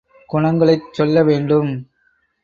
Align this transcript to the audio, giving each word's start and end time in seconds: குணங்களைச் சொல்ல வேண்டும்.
குணங்களைச் 0.29 0.87
சொல்ல 0.91 1.23
வேண்டும். 1.23 1.69